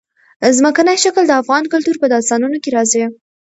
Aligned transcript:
ځمکنی 0.57 0.95
شکل 1.03 1.23
د 1.27 1.31
افغان 1.41 1.63
کلتور 1.73 1.95
په 1.99 2.07
داستانونو 2.13 2.57
کې 2.63 2.69
راځي. 2.77 3.03